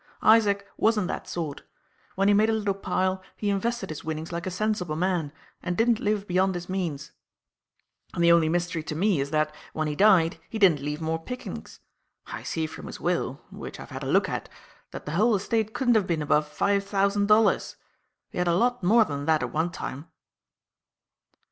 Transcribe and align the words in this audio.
Isaac 0.23 0.67
wasn't 0.77 1.09
that 1.09 1.27
sort. 1.27 1.61
When 2.15 2.27
he 2.27 2.33
made 2.33 2.49
a 2.49 2.53
little 2.53 2.73
pile, 2.73 3.21
he 3.37 3.51
invested 3.51 3.89
his 3.91 4.03
winnings 4.03 4.31
like 4.31 4.47
a 4.47 4.49
sensible 4.49 4.95
man 4.95 5.31
and 5.61 5.77
didn't 5.77 5.99
live 5.99 6.25
beyond 6.25 6.55
his 6.55 6.67
means; 6.67 7.11
and 8.15 8.23
the 8.23 8.31
only 8.31 8.49
mystery 8.49 8.81
to 8.81 8.95
me 8.95 9.19
is 9.19 9.29
that, 9.29 9.53
when 9.73 9.87
he 9.87 9.95
died, 9.95 10.39
he 10.49 10.57
didn't 10.57 10.79
leave 10.81 11.01
more 11.01 11.19
pickings. 11.21 11.81
I 12.25 12.41
see 12.41 12.65
from 12.65 12.87
his 12.87 12.99
will 12.99 13.41
which 13.51 13.79
I've 13.79 13.91
had 13.91 14.01
a 14.01 14.07
look 14.07 14.27
at 14.27 14.49
that 14.89 15.05
the 15.05 15.11
whole 15.11 15.35
estate 15.35 15.75
couldn't 15.75 15.93
have 15.93 16.07
been 16.07 16.23
above 16.23 16.47
five 16.47 16.83
thousand 16.83 17.27
dollars. 17.27 17.75
He 18.31 18.39
had 18.39 18.47
a 18.47 18.55
lot 18.55 18.81
more 18.81 19.05
than 19.05 19.25
that 19.27 19.43
at 19.43 19.51
one 19.53 19.69
time." 19.69 20.07